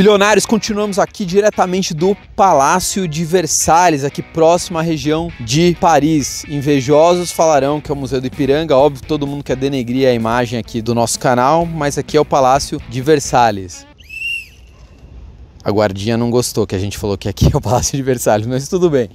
Bilionários, 0.00 0.46
continuamos 0.46 1.00
aqui 1.00 1.24
diretamente 1.24 1.92
do 1.92 2.16
Palácio 2.36 3.08
de 3.08 3.24
Versalhes, 3.24 4.04
aqui 4.04 4.22
próximo 4.22 4.78
à 4.78 4.82
região 4.82 5.32
de 5.40 5.76
Paris. 5.80 6.44
Invejosos 6.48 7.32
falarão 7.32 7.80
que 7.80 7.90
é 7.90 7.94
o 7.94 7.96
Museu 7.96 8.20
do 8.20 8.26
Ipiranga, 8.28 8.76
óbvio, 8.76 9.02
todo 9.06 9.26
mundo 9.26 9.42
quer 9.42 9.56
denegrir 9.56 10.08
a 10.08 10.14
imagem 10.14 10.60
aqui 10.60 10.80
do 10.80 10.94
nosso 10.94 11.18
canal, 11.18 11.66
mas 11.66 11.98
aqui 11.98 12.16
é 12.16 12.20
o 12.20 12.24
Palácio 12.24 12.80
de 12.88 13.02
Versalhes. 13.02 13.89
A 15.62 15.70
guardinha 15.70 16.16
não 16.16 16.30
gostou 16.30 16.66
que 16.66 16.74
a 16.74 16.78
gente 16.78 16.96
falou 16.96 17.18
que 17.18 17.28
aqui 17.28 17.50
é 17.52 17.56
o 17.56 17.60
Palácio 17.60 17.94
de 17.94 18.02
Versalhes, 18.02 18.46
mas 18.46 18.66
tudo 18.66 18.88
bem. 18.88 19.10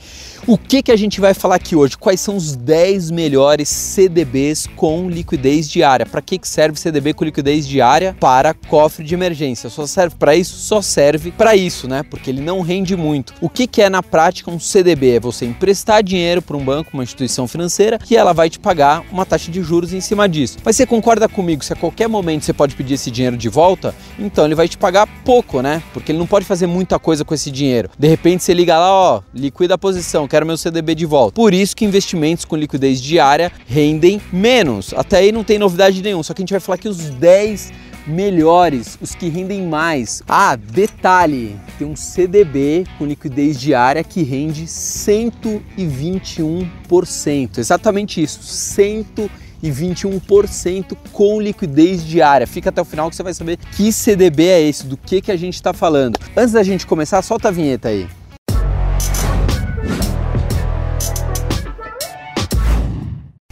O 0.46 0.60
que, 0.60 0.84
que 0.84 0.92
a 0.92 0.96
gente 0.96 1.20
vai 1.20 1.34
falar 1.34 1.56
aqui 1.56 1.76
hoje? 1.76 1.98
Quais 1.98 2.22
são 2.22 2.36
os 2.36 2.56
10 2.56 3.10
melhores 3.10 3.68
CDBs 3.68 4.68
com 4.76 5.10
liquidez 5.10 5.68
diária? 5.68 6.06
Para 6.06 6.22
que, 6.22 6.38
que 6.38 6.48
serve 6.48 6.80
CDB 6.80 7.16
com 7.16 7.26
liquidez 7.26 7.68
diária? 7.68 8.16
Para 8.20 8.54
cofre 8.54 9.04
de 9.04 9.16
emergência. 9.16 9.72
Só 9.72 9.88
serve 9.88 10.16
para 10.20 10.36
isso? 10.36 10.56
Só 10.58 10.84
serve 10.84 11.32
para 11.32 11.56
isso, 11.56 11.88
né? 11.88 12.04
Porque 12.04 12.30
ele 12.30 12.42
não 12.42 12.62
rende 12.62 12.96
muito. 12.96 13.34
O 13.42 13.50
que, 13.50 13.66
que 13.66 13.82
é 13.82 13.90
na 13.90 14.04
prática 14.04 14.52
um 14.52 14.60
CDB? 14.60 15.16
É 15.16 15.20
você 15.20 15.46
emprestar 15.46 16.04
dinheiro 16.04 16.44
para 16.44 16.56
um 16.56 16.64
banco, 16.64 16.92
uma 16.94 17.04
instituição 17.04 17.48
financeira, 17.48 17.98
que 17.98 18.16
ela 18.16 18.34
vai 18.34 18.52
te 18.52 18.60
pagar 18.60 19.04
uma 19.12 19.26
taxa 19.26 19.52
de 19.52 19.64
juros 19.64 19.94
em 19.94 20.02
cima 20.02 20.30
disso. 20.30 20.60
Mas 20.64 20.76
você 20.76 20.86
concorda 20.86 21.28
comigo? 21.28 21.66
Se 21.66 21.74
a 21.74 21.76
qualquer 21.76 22.08
momento 22.08 22.46
você 22.46 22.54
pode 22.54 22.76
pedir 22.76 22.94
esse 22.94 23.10
dinheiro 23.10 23.36
de 23.36 23.50
volta, 23.50 23.96
então 24.20 24.46
ele 24.46 24.54
vai 24.54 24.68
te 24.68 24.78
pagar 24.78 25.08
pouco, 25.24 25.62
né? 25.62 25.82
Porque 25.92 26.12
ele 26.12 26.20
não 26.20 26.28
pode 26.28 26.35
fazer 26.44 26.68
muita 26.68 27.00
coisa 27.00 27.24
com 27.24 27.34
esse 27.34 27.50
dinheiro. 27.50 27.90
De 27.98 28.08
repente 28.08 28.44
você 28.44 28.54
liga 28.54 28.78
lá, 28.78 28.92
ó, 28.92 29.22
liquida 29.34 29.76
a 29.76 29.78
posição, 29.78 30.28
quero 30.28 30.46
meu 30.46 30.58
CDB 30.58 30.96
de 30.96 31.06
volta. 31.06 31.36
Por 31.36 31.54
isso 31.54 31.76
que 31.76 31.86
investimentos 31.86 32.44
com 32.44 32.56
liquidez 32.56 33.02
diária 33.02 33.52
rendem 33.68 34.20
menos. 34.34 34.94
Até 34.96 35.20
aí 35.20 35.32
não 35.32 35.44
tem 35.44 35.60
novidade 35.60 36.02
nenhuma, 36.02 36.24
só 36.24 36.34
que 36.34 36.42
a 36.42 36.44
gente 36.44 36.52
vai 36.52 36.60
falar 36.60 36.76
aqui 36.76 36.90
os 36.90 36.98
10 36.98 37.72
melhores, 38.08 38.98
os 39.02 39.14
que 39.16 39.28
rendem 39.30 39.64
mais. 39.64 40.22
Ah, 40.28 40.56
detalhe, 40.56 41.56
tem 41.78 41.88
um 41.88 41.96
CDB 41.96 42.86
com 42.98 43.06
liquidez 43.06 43.60
diária 43.60 44.04
que 44.04 44.24
rende 44.24 44.66
121%. 44.66 47.58
Exatamente 47.58 48.22
isso, 48.22 48.40
121% 48.42 49.30
e 49.66 49.72
21% 49.72 50.96
com 51.12 51.42
liquidez 51.42 52.06
diária. 52.06 52.46
Fica 52.46 52.70
até 52.70 52.80
o 52.80 52.86
final 52.86 53.10
que 53.10 53.16
você 53.16 53.24
vai 53.24 53.34
saber 53.34 53.58
que 53.76 53.92
CDB 53.92 54.46
é 54.46 54.62
esse, 54.62 54.86
do 54.86 54.96
que, 54.96 55.22
que 55.22 55.32
a 55.32 55.38
gente 55.38 55.56
está 55.56 55.74
falando. 55.74 56.20
Antes 56.38 56.54
da 56.54 56.62
gente 56.62 56.86
começar, 56.86 57.22
solta 57.24 57.48
a 57.48 57.52
vinheta 57.52 57.90
aí. 57.90 58.08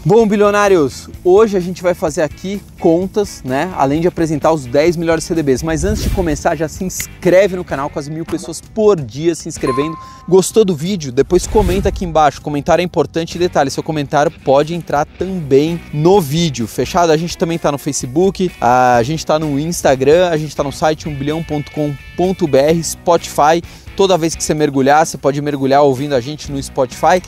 Bom, 0.06 0.28
bilionários, 0.28 1.08
hoje 1.24 1.56
a 1.56 1.62
gente 1.62 1.82
vai 1.82 1.94
fazer 1.94 2.24
aqui 2.24 2.62
contas, 2.78 3.42
né? 3.42 3.74
Além 3.78 4.02
de 4.02 4.08
apresentar 4.10 4.52
os 4.52 4.66
10 4.66 4.98
melhores 4.98 5.24
CDBs. 5.24 5.64
Mas 5.64 5.86
antes 5.86 6.04
de 6.04 6.10
começar, 6.10 6.58
já 6.58 6.68
se 6.68 6.84
inscreve 6.84 7.56
no 7.56 7.64
canal, 7.64 7.90
quase 7.90 8.12
mil 8.12 8.26
pessoas 8.26 8.60
por 8.60 9.00
dia 9.00 9.34
se 9.34 9.48
inscrevendo. 9.48 9.98
Gostou 10.28 10.66
do 10.66 10.76
vídeo? 10.76 11.10
Depois 11.10 11.48
comenta 11.48 11.88
aqui 11.88 12.04
embaixo. 12.04 12.42
Comentário 12.42 12.82
é 12.82 12.86
importante 12.86 13.36
e 13.36 13.40
detalhe, 13.40 13.72
seu 13.72 13.82
comentário 13.82 14.30
pode 14.30 14.74
entrar 14.74 15.06
também 15.06 15.80
no 15.94 16.20
vídeo. 16.20 16.68
Fechado? 16.68 17.10
A 17.10 17.16
gente 17.16 17.38
também 17.38 17.58
tá 17.58 17.72
no 17.72 17.78
Facebook, 17.78 18.52
a 18.60 19.02
gente 19.04 19.26
tá 19.26 19.40
no 19.40 19.58
Instagram, 19.58 20.28
a 20.28 20.36
gente 20.36 20.54
tá 20.54 20.66
no 20.66 20.72
site 20.74 21.08
1bilhão.com.br, 21.08 22.84
Spotify. 22.84 23.64
Toda 23.96 24.18
vez 24.18 24.36
que 24.36 24.44
você 24.44 24.54
mergulhar, 24.54 25.06
você 25.06 25.18
pode 25.18 25.42
mergulhar 25.42 25.82
ouvindo 25.82 26.14
a 26.14 26.20
gente 26.20 26.52
no 26.52 26.62
Spotify 26.62 27.24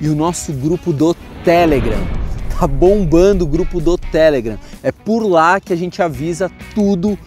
e 0.00 0.08
o 0.08 0.14
nosso 0.14 0.52
grupo 0.52 0.92
do 0.92 1.16
Telegram. 1.44 1.98
Tá 2.58 2.66
bombando 2.66 3.44
o 3.44 3.46
grupo 3.46 3.80
do 3.80 3.98
Telegram. 3.98 4.56
É 4.82 4.92
por 4.92 5.26
lá 5.26 5.58
que 5.58 5.72
a 5.72 5.76
gente 5.76 6.00
avisa 6.00 6.50
tudo 6.74 7.18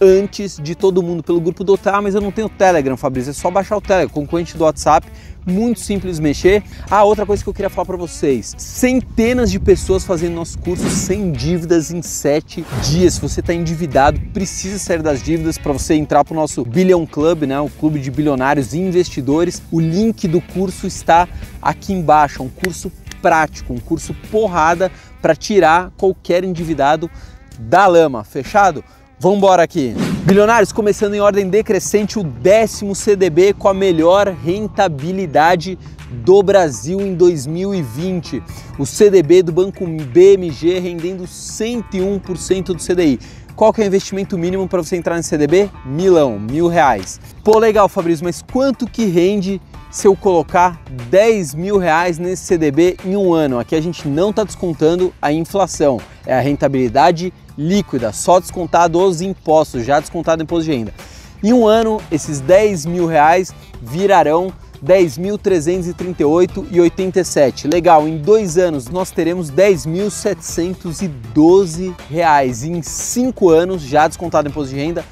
antes 0.00 0.58
de 0.62 0.74
todo 0.74 1.02
mundo 1.02 1.22
pelo 1.22 1.40
grupo 1.40 1.64
do 1.64 1.76
Telegram. 1.76 1.98
Ah, 1.98 2.02
mas 2.02 2.14
eu 2.14 2.20
não 2.20 2.30
tenho 2.30 2.48
Telegram, 2.48 2.96
Fabrício. 2.96 3.30
É 3.30 3.32
só 3.32 3.50
baixar 3.50 3.76
o 3.76 3.80
Telegram, 3.80 4.12
concorrente 4.12 4.56
do 4.56 4.64
WhatsApp. 4.64 5.08
Muito 5.46 5.80
simples 5.80 6.18
mexer. 6.18 6.62
Ah, 6.90 7.04
outra 7.04 7.26
coisa 7.26 7.42
que 7.42 7.48
eu 7.48 7.52
queria 7.52 7.68
falar 7.68 7.84
para 7.84 7.96
vocês: 7.96 8.54
centenas 8.56 9.50
de 9.50 9.58
pessoas 9.58 10.04
fazendo 10.04 10.34
nosso 10.34 10.58
curso 10.58 10.88
sem 10.88 11.32
dívidas 11.32 11.90
em 11.90 12.00
sete 12.00 12.64
dias. 12.82 13.14
Se 13.14 13.20
você 13.20 13.40
está 13.40 13.52
endividado, 13.52 14.18
precisa 14.32 14.78
sair 14.78 15.02
das 15.02 15.22
dívidas 15.22 15.58
para 15.58 15.72
você 15.72 15.94
entrar 15.94 16.24
para 16.24 16.32
o 16.32 16.36
nosso 16.36 16.64
Billion 16.64 17.04
Club, 17.04 17.42
né? 17.42 17.60
O 17.60 17.68
clube 17.68 17.98
de 17.98 18.10
bilionários 18.10 18.72
e 18.72 18.78
investidores. 18.78 19.60
O 19.70 19.80
link 19.80 20.26
do 20.28 20.40
curso 20.40 20.86
está 20.86 21.28
aqui 21.60 21.92
embaixo. 21.92 22.40
É 22.40 22.44
um 22.44 22.48
curso 22.48 22.90
prático, 23.24 23.72
um 23.72 23.78
curso 23.78 24.14
porrada 24.30 24.92
para 25.22 25.34
tirar 25.34 25.90
qualquer 25.96 26.44
endividado 26.44 27.10
da 27.58 27.86
lama. 27.86 28.22
Fechado? 28.22 28.84
Vamos 29.18 29.38
embora 29.38 29.62
aqui. 29.62 29.94
Bilionários, 30.26 30.72
começando 30.72 31.14
em 31.14 31.20
ordem 31.20 31.48
decrescente, 31.48 32.18
o 32.18 32.22
décimo 32.22 32.94
CDB 32.94 33.54
com 33.54 33.66
a 33.66 33.72
melhor 33.72 34.28
rentabilidade 34.28 35.78
do 36.22 36.42
Brasil 36.42 37.00
em 37.00 37.14
2020. 37.14 38.42
O 38.78 38.84
CDB 38.84 39.42
do 39.42 39.52
Banco 39.52 39.86
BMG 39.86 40.78
rendendo 40.78 41.24
101% 41.24 42.64
do 42.64 42.76
CDI. 42.76 43.18
Qual 43.56 43.72
que 43.72 43.80
é 43.80 43.84
o 43.84 43.86
investimento 43.86 44.36
mínimo 44.36 44.68
para 44.68 44.82
você 44.82 44.96
entrar 44.96 45.16
nesse 45.16 45.30
CDB? 45.30 45.70
Milão, 45.86 46.38
mil 46.38 46.68
reais. 46.68 47.18
Pô, 47.42 47.58
legal, 47.58 47.88
Fabrício, 47.88 48.22
mas 48.22 48.42
quanto 48.42 48.84
que 48.84 49.06
rende 49.06 49.62
se 49.94 50.06
eu 50.08 50.16
colocar 50.16 50.82
10 51.08 51.54
mil 51.54 51.78
reais 51.78 52.18
nesse 52.18 52.46
CDB 52.46 52.96
em 53.04 53.16
um 53.16 53.32
ano. 53.32 53.60
Aqui 53.60 53.76
a 53.76 53.80
gente 53.80 54.08
não 54.08 54.30
está 54.30 54.42
descontando 54.42 55.14
a 55.22 55.32
inflação, 55.32 56.00
é 56.26 56.34
a 56.34 56.40
rentabilidade 56.40 57.32
líquida, 57.56 58.12
só 58.12 58.40
descontado 58.40 59.00
os 59.00 59.20
impostos, 59.20 59.84
já 59.84 60.00
descontado 60.00 60.40
o 60.40 60.42
imposto 60.42 60.64
de 60.64 60.72
renda. 60.76 60.92
Em 61.40 61.52
um 61.52 61.64
ano, 61.64 62.00
esses 62.10 62.40
10 62.40 62.86
mil 62.86 63.06
reais 63.06 63.54
virarão 63.80 64.52
10.338,87. 64.84 67.72
Legal, 67.72 68.08
em 68.08 68.18
dois 68.18 68.58
anos 68.58 68.88
nós 68.88 69.12
teremos 69.12 69.48
10.712 69.48 71.94
reais. 72.10 72.64
Em 72.64 72.82
cinco 72.82 73.48
anos, 73.48 73.80
já 73.80 74.08
descontado 74.08 74.48
o 74.48 74.50
imposto 74.50 74.74
de 74.74 74.80
renda, 74.80 75.04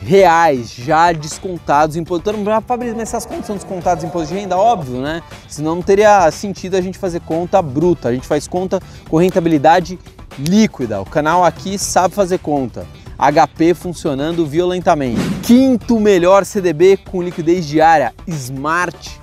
reais 0.01 0.73
já 0.73 1.13
descontados 1.13 1.97
imposto. 1.97 2.33
Mundo, 2.33 2.51
Fabrício, 2.67 2.97
mas 2.97 3.09
essas 3.09 3.27
contas 3.27 3.47
são 3.47 3.57
descontadas 3.57 4.05
imposto 4.05 4.33
de 4.33 4.41
renda? 4.41 4.57
Óbvio, 4.57 5.01
né? 5.01 5.23
Senão 5.49 5.75
não 5.75 5.83
teria 5.83 6.31
sentido 6.31 6.77
a 6.77 6.81
gente 6.81 6.99
fazer 6.99 7.21
conta 7.21 7.61
bruta. 7.61 8.09
A 8.09 8.13
gente 8.13 8.27
faz 8.27 8.47
conta 8.47 8.81
com 9.09 9.17
rentabilidade 9.17 9.99
líquida. 10.39 11.01
O 11.01 11.07
canal 11.07 11.45
aqui 11.45 11.79
sabe 11.79 12.15
fazer 12.15 12.39
conta. 12.39 12.87
HP 13.19 13.75
funcionando 13.75 14.47
violentamente. 14.47 15.21
Quinto 15.43 15.99
melhor 15.99 16.45
CDB 16.45 16.97
com 16.97 17.21
liquidez 17.21 17.67
diária, 17.67 18.15
Smart 18.29 19.21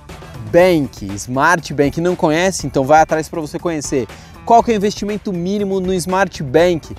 Bank. 0.52 1.06
Smart 1.14 1.72
Bank 1.72 2.00
não 2.00 2.14
conhece? 2.14 2.66
Então 2.66 2.84
vai 2.84 3.00
atrás 3.00 3.28
para 3.28 3.40
você 3.40 3.58
conhecer. 3.58 4.06
Qual 4.44 4.62
que 4.62 4.70
é 4.70 4.74
o 4.74 4.76
investimento 4.76 5.32
mínimo 5.32 5.80
no 5.80 5.94
Smart 5.94 6.42
Bank? 6.42 6.94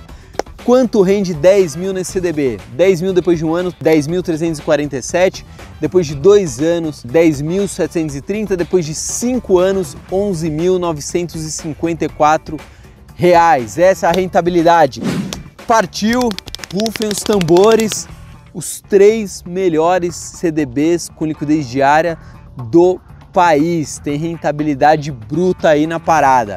Quanto 0.64 1.02
rende 1.02 1.34
10 1.34 1.76
mil 1.76 1.92
nesse 1.92 2.12
CDB? 2.12 2.58
10 2.72 3.02
mil 3.02 3.12
depois 3.12 3.38
de 3.38 3.44
um 3.44 3.54
ano, 3.54 3.70
10.347, 3.70 5.44
depois 5.78 6.06
de 6.06 6.14
dois 6.14 6.58
anos, 6.58 7.04
10.730, 7.04 8.56
depois 8.56 8.86
de 8.86 8.94
cinco 8.94 9.58
anos, 9.58 9.94
11.954 10.10 12.58
reais. 13.14 13.76
Essa 13.76 14.06
é 14.06 14.08
a 14.08 14.12
rentabilidade. 14.12 15.02
Partiu, 15.66 16.30
rufem 16.72 17.08
os 17.08 17.20
tambores, 17.20 18.08
os 18.54 18.80
três 18.80 19.42
melhores 19.42 20.16
CDBs 20.16 21.10
com 21.10 21.26
liquidez 21.26 21.68
diária 21.68 22.16
do 22.70 22.98
país. 23.34 24.00
Tem 24.02 24.16
rentabilidade 24.16 25.12
bruta 25.12 25.68
aí 25.68 25.86
na 25.86 26.00
parada. 26.00 26.56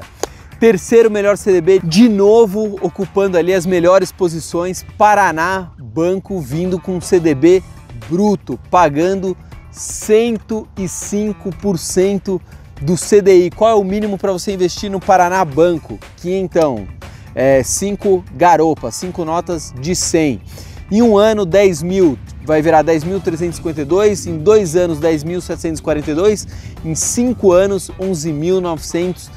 Terceiro 0.59 1.09
melhor 1.11 1.37
CDB, 1.37 1.79
de 1.83 2.09
novo 2.09 2.79
ocupando 2.81 3.37
ali 3.37 3.53
as 3.53 3.63
melhores 3.65 4.11
posições. 4.11 4.83
Paraná 4.97 5.69
Banco 5.77 6.39
vindo 6.39 6.79
com 6.79 6.99
CDB 6.99 7.61
bruto, 8.09 8.59
pagando 8.71 9.37
105% 9.71 12.41
do 12.81 12.95
CDI. 12.95 13.51
Qual 13.51 13.69
é 13.69 13.75
o 13.75 13.83
mínimo 13.83 14.17
para 14.17 14.31
você 14.31 14.53
investir 14.53 14.89
no 14.89 14.99
Paraná 14.99 15.45
Banco? 15.45 15.99
Que 16.17 16.33
então, 16.33 16.87
é, 17.35 17.61
cinco 17.61 18.25
garopas, 18.35 18.95
cinco 18.95 19.23
notas 19.23 19.71
de 19.79 19.95
100. 19.95 20.41
Em 20.89 21.03
um 21.03 21.17
ano, 21.17 21.45
10 21.45 21.83
mil, 21.83 22.17
vai 22.45 22.61
virar 22.61 22.81
10.352, 22.83 24.25
em 24.25 24.37
dois 24.37 24.73
anos, 24.75 24.99
10.742, 24.99 26.47
em 26.83 26.95
cinco 26.95 27.51
anos, 27.51 27.91
11.900 27.99 28.31
e 28.31 28.51
85 28.51 29.36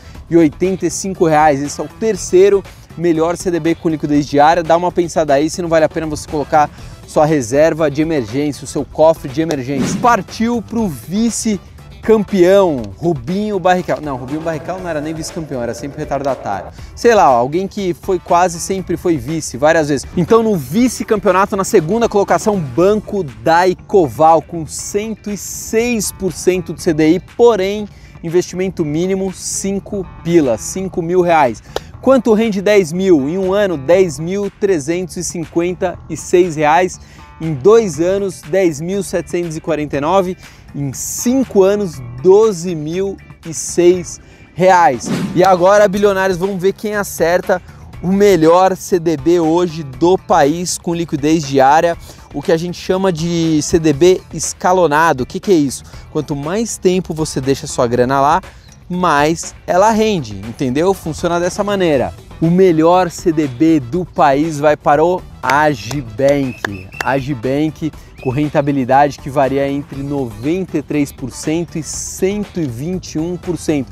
reais. 1.29 1.63
Esse 1.63 1.81
é 1.81 1.85
o 1.85 1.89
terceiro 1.89 2.63
melhor 2.97 3.37
CDB 3.37 3.75
com 3.75 3.89
liquidez 3.89 4.27
diária. 4.27 4.63
Dá 4.63 4.77
uma 4.77 4.93
pensada 4.93 5.35
aí 5.35 5.51
se 5.51 5.63
não 5.63 5.69
vale 5.69 5.85
a 5.85 5.89
pena 5.89 6.07
você 6.07 6.29
colocar 6.29 6.71
sua 7.07 7.27
reserva 7.27 7.91
de 7.91 8.03
emergência, 8.03 8.65
o 8.65 8.69
seu 8.69 8.85
cofre 8.85 9.29
de 9.29 9.41
emergência. 9.41 9.99
Partiu 10.01 10.63
para 10.63 10.79
o 10.79 10.89
vice 10.89 11.61
campeão, 12.01 12.83
Rubinho 12.97 13.59
Barrichello. 13.59 14.01
Não, 14.01 14.17
Rubinho 14.17 14.41
Barrichello 14.41 14.81
não 14.81 14.89
era 14.89 15.01
nem 15.01 15.13
vice-campeão, 15.13 15.61
era 15.63 15.75
sempre 15.75 15.99
retardatário. 15.99 16.71
Sei 16.95 17.15
lá, 17.15 17.25
alguém 17.25 17.69
que 17.69 17.95
foi 17.95 18.19
quase 18.19 18.59
sempre 18.59 18.97
foi 18.97 19.17
vice, 19.17 19.57
várias 19.57 19.89
vezes. 19.89 20.07
Então 20.17 20.43
no 20.43 20.57
vice-campeonato, 20.57 21.57
na 21.57 21.65
segunda 21.65 22.09
colocação, 22.09 22.59
Banco 22.59 23.23
Daicoval 23.23 24.43
com 24.43 24.65
106% 24.65 26.67
do 26.67 26.81
CDI, 26.81 27.21
porém 27.37 27.87
investimento 28.23 28.85
mínimo 28.85 29.33
5 29.33 30.07
pilas, 30.23 30.61
5 30.61 31.03
mil 31.03 31.21
reais. 31.21 31.61
Quanto 32.01 32.33
rende 32.33 32.63
10 32.63 32.93
mil? 32.93 33.29
Em 33.29 33.37
um 33.37 33.53
ano, 33.53 33.77
10.356 33.77 36.57
reais. 36.57 37.01
Em 37.41 37.55
dois 37.55 38.01
anos, 38.01 38.43
10.749. 38.43 40.37
Em 40.75 40.93
cinco 40.93 41.63
anos, 41.63 42.03
12.006 42.23 44.21
reais. 44.55 45.09
E 45.35 45.43
agora, 45.45 45.89
bilionários, 45.89 46.39
vamos 46.39 46.61
ver 46.61 46.73
quem 46.73 46.95
acerta 46.95 47.63
o 48.03 48.09
melhor 48.09 48.77
CDB 48.77 49.41
hoje 49.41 49.83
do 49.83 50.17
país 50.17 50.79
com 50.79 50.95
liquidez 50.95 51.47
diária 51.47 51.97
o 52.33 52.41
que 52.41 52.53
a 52.53 52.57
gente 52.57 52.79
chama 52.79 53.13
de 53.13 53.61
CDB 53.63 54.23
escalonado. 54.33 55.25
O 55.25 55.27
que, 55.27 55.41
que 55.41 55.51
é 55.51 55.55
isso? 55.55 55.83
Quanto 56.13 56.37
mais 56.37 56.79
tempo 56.79 57.13
você 57.13 57.41
deixa 57.41 57.67
sua 57.67 57.87
grana 57.87 58.21
lá, 58.21 58.41
mais 58.89 59.55
ela 59.67 59.91
rende, 59.91 60.37
entendeu? 60.37 60.95
Funciona 60.95 61.41
dessa 61.41 61.65
maneira. 61.65 62.15
O 62.41 62.51
melhor 62.51 63.11
CDB 63.11 63.81
do 63.81 64.05
país 64.05 64.59
vai 64.59 64.77
para 64.77 65.05
o 65.05 65.21
Agibank. 65.43 66.89
Agibank 67.05 67.93
com 68.23 68.31
rentabilidade 68.31 69.19
que 69.19 69.29
varia 69.29 69.69
entre 69.69 70.03
93% 70.03 71.77
e 71.77 71.81
121%. 71.81 73.87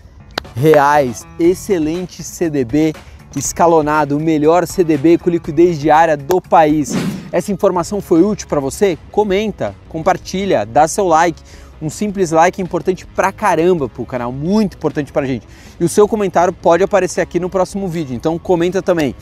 reais. 0.55 1.26
Excelente 1.38 2.23
CDB 2.23 2.93
escalonado, 3.35 4.16
o 4.16 4.21
melhor 4.21 4.66
CDB 4.66 5.19
com 5.19 5.28
liquidez 5.28 5.78
diária 5.78 6.16
do 6.16 6.40
país. 6.40 6.95
Essa 7.33 7.52
informação 7.52 8.00
foi 8.00 8.23
útil 8.23 8.49
para 8.49 8.61
você? 8.61 8.97
Comenta, 9.11 9.75
compartilha, 9.88 10.64
dá 10.64 10.88
seu 10.88 11.07
like. 11.07 11.43
Um 11.83 11.90
simples 11.90 12.31
like 12.31 12.59
é 12.61 12.64
importante 12.64 13.05
pra 13.05 13.31
caramba 13.31 13.88
pro 13.88 14.07
canal, 14.07 14.33
muito 14.33 14.76
importante 14.76 15.12
pra 15.12 15.26
gente. 15.26 15.47
E 15.78 15.85
o 15.85 15.88
seu 15.88 16.09
comentário 16.09 16.52
pode 16.52 16.83
aparecer 16.83 17.21
aqui 17.21 17.38
no 17.38 17.50
próximo 17.50 17.87
vídeo, 17.87 18.16
então 18.16 18.38
comenta 18.38 18.81
também. 18.81 19.14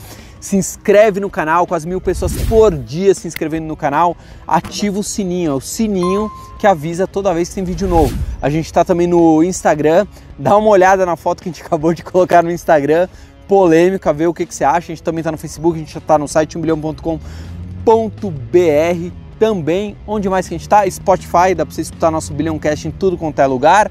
Se 0.44 0.58
inscreve 0.58 1.20
no 1.20 1.30
canal, 1.30 1.66
quase 1.66 1.88
mil 1.88 2.02
pessoas 2.02 2.34
por 2.42 2.70
dia 2.76 3.14
se 3.14 3.26
inscrevendo 3.26 3.66
no 3.66 3.74
canal. 3.74 4.14
Ativa 4.46 4.98
o 4.98 5.02
sininho, 5.02 5.52
é 5.52 5.54
o 5.54 5.60
sininho 5.60 6.30
que 6.58 6.66
avisa 6.66 7.06
toda 7.06 7.32
vez 7.32 7.48
que 7.48 7.54
tem 7.54 7.64
vídeo 7.64 7.88
novo. 7.88 8.14
A 8.42 8.50
gente 8.50 8.66
está 8.66 8.84
também 8.84 9.06
no 9.06 9.42
Instagram, 9.42 10.06
dá 10.38 10.54
uma 10.58 10.68
olhada 10.68 11.06
na 11.06 11.16
foto 11.16 11.42
que 11.42 11.48
a 11.48 11.52
gente 11.52 11.62
acabou 11.64 11.94
de 11.94 12.02
colocar 12.02 12.42
no 12.42 12.50
Instagram, 12.50 13.08
polêmica, 13.48 14.12
ver 14.12 14.26
o 14.26 14.34
que, 14.34 14.44
que 14.44 14.54
você 14.54 14.64
acha. 14.64 14.92
A 14.92 14.94
gente 14.94 15.02
também 15.02 15.20
está 15.20 15.32
no 15.32 15.38
Facebook, 15.38 15.76
a 15.76 15.80
gente 15.80 15.96
está 15.96 16.18
no 16.18 16.28
site 16.28 16.58
1bilhão.com.br 16.58 17.18
também. 19.38 19.96
Onde 20.06 20.28
mais 20.28 20.46
que 20.46 20.54
a 20.54 20.58
gente 20.58 20.66
está? 20.66 20.90
Spotify, 20.90 21.54
dá 21.56 21.64
para 21.64 21.74
você 21.74 21.80
escutar 21.80 22.10
nosso 22.10 22.34
Bilhãocast 22.34 22.86
em 22.86 22.90
tudo 22.90 23.16
quanto 23.16 23.38
é 23.38 23.46
lugar. 23.46 23.90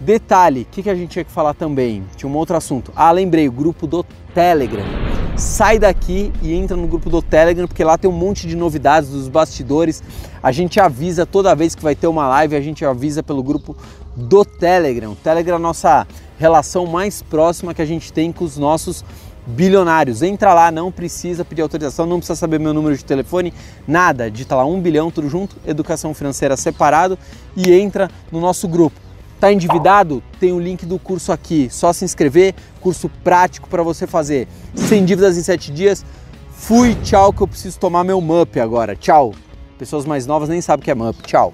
Detalhe, 0.00 0.62
o 0.62 0.64
que, 0.64 0.82
que 0.82 0.88
a 0.88 0.94
gente 0.94 1.10
tinha 1.10 1.26
que 1.26 1.30
falar 1.30 1.52
também? 1.52 2.02
Tinha 2.16 2.32
um 2.32 2.34
outro 2.34 2.56
assunto. 2.56 2.90
Ah, 2.96 3.10
lembrei, 3.10 3.46
o 3.46 3.52
grupo 3.52 3.86
do 3.86 4.02
Telegram. 4.34 5.13
Sai 5.36 5.80
daqui 5.80 6.32
e 6.40 6.54
entra 6.54 6.76
no 6.76 6.86
grupo 6.86 7.10
do 7.10 7.20
Telegram, 7.20 7.66
porque 7.66 7.82
lá 7.82 7.98
tem 7.98 8.08
um 8.08 8.14
monte 8.14 8.46
de 8.46 8.54
novidades 8.54 9.10
dos 9.10 9.26
bastidores. 9.26 10.00
A 10.40 10.52
gente 10.52 10.78
avisa 10.78 11.26
toda 11.26 11.54
vez 11.56 11.74
que 11.74 11.82
vai 11.82 11.96
ter 11.96 12.06
uma 12.06 12.28
live, 12.28 12.54
a 12.54 12.60
gente 12.60 12.84
avisa 12.84 13.20
pelo 13.20 13.42
grupo 13.42 13.76
do 14.14 14.44
Telegram. 14.44 15.10
O 15.10 15.16
Telegram 15.16 15.54
é 15.54 15.56
a 15.56 15.60
nossa 15.60 16.06
relação 16.38 16.86
mais 16.86 17.20
próxima 17.20 17.74
que 17.74 17.82
a 17.82 17.86
gente 17.86 18.12
tem 18.12 18.30
com 18.30 18.44
os 18.44 18.56
nossos 18.56 19.04
bilionários. 19.44 20.22
Entra 20.22 20.54
lá, 20.54 20.70
não 20.70 20.92
precisa 20.92 21.44
pedir 21.44 21.62
autorização, 21.62 22.06
não 22.06 22.18
precisa 22.18 22.36
saber 22.36 22.60
meu 22.60 22.72
número 22.72 22.96
de 22.96 23.04
telefone, 23.04 23.52
nada. 23.88 24.30
Digita 24.30 24.54
lá 24.54 24.64
um 24.64 24.80
bilhão, 24.80 25.10
tudo 25.10 25.28
junto, 25.28 25.56
educação 25.66 26.14
financeira 26.14 26.56
separado 26.56 27.18
e 27.56 27.72
entra 27.72 28.08
no 28.30 28.40
nosso 28.40 28.68
grupo. 28.68 29.03
Tá 29.44 29.52
endividado? 29.52 30.22
Tem 30.40 30.54
o 30.54 30.58
link 30.58 30.86
do 30.86 30.98
curso 30.98 31.30
aqui. 31.30 31.68
Só 31.70 31.92
se 31.92 32.02
inscrever, 32.02 32.54
curso 32.80 33.10
prático 33.22 33.68
para 33.68 33.82
você 33.82 34.06
fazer. 34.06 34.48
Sem 34.74 35.04
dívidas 35.04 35.36
em 35.36 35.42
7 35.42 35.70
dias. 35.70 36.02
Fui, 36.50 36.94
tchau, 37.02 37.30
que 37.30 37.42
eu 37.42 37.46
preciso 37.46 37.78
tomar 37.78 38.04
meu 38.04 38.22
MUP 38.22 38.58
agora. 38.58 38.96
Tchau. 38.96 39.34
Pessoas 39.76 40.06
mais 40.06 40.26
novas 40.26 40.48
nem 40.48 40.62
sabem 40.62 40.80
o 40.80 40.84
que 40.86 40.90
é 40.90 40.94
MUP. 40.94 41.20
Tchau. 41.24 41.52